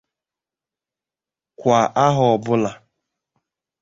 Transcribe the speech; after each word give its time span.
Kwà 1.59 1.79
ahọ 2.05 2.23
ọbụla 2.35 2.71